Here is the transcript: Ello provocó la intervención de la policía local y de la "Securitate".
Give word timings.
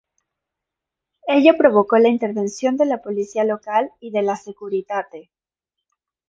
Ello 1.27 1.53
provocó 1.59 1.99
la 1.99 2.07
intervención 2.09 2.75
de 2.75 2.87
la 2.87 3.03
policía 3.03 3.43
local 3.43 3.91
y 3.99 4.09
de 4.09 4.23
la 4.23 4.35
"Securitate". 4.35 5.29